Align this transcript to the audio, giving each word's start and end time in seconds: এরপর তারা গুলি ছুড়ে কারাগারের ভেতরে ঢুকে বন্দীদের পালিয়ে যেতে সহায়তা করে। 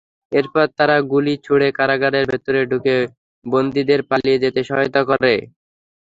এরপর 0.31 0.65
তারা 0.77 0.97
গুলি 1.11 1.33
ছুড়ে 1.45 1.67
কারাগারের 1.77 2.25
ভেতরে 2.31 2.59
ঢুকে 2.71 2.95
বন্দীদের 3.45 4.01
পালিয়ে 4.09 4.41
যেতে 4.43 4.61
সহায়তা 4.69 5.01
করে। 5.09 5.33